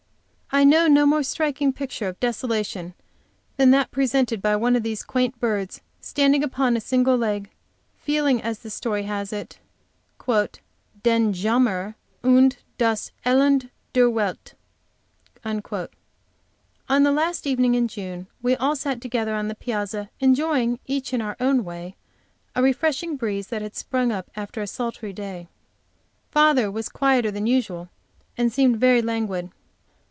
[0.53, 2.93] I know no more striking picture of desolation
[3.55, 7.49] than that presented by one of these quaint birds, standing upon a single leg,
[7.97, 9.59] feeling as the story has it,
[11.03, 14.53] "den Jammer und das Elend der Welt."
[15.45, 21.13] On the last evening in June we all sat together on the piazza, enjoying, each
[21.13, 21.95] in our own way,
[22.57, 25.47] a refreshing breeze that had sprung up after a sultry day.
[26.29, 27.87] Father was quieter than usual,
[28.37, 29.49] and seemed very languid.